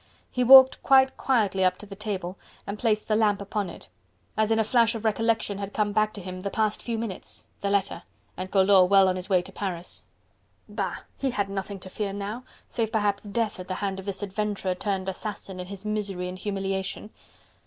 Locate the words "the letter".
7.59-8.01